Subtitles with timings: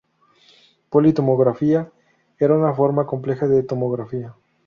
[0.89, 1.91] Poli-tomografía:
[2.39, 4.33] era una forma compleja de tomografía.